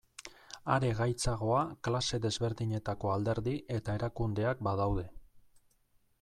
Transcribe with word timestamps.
Are 0.75 0.87
gaitzagoa 0.99 1.59
klase 1.89 2.21
desberdinetako 2.25 3.13
alderdi 3.17 3.55
eta 3.79 3.99
erakundeak 4.01 4.67
badaude. 4.71 5.07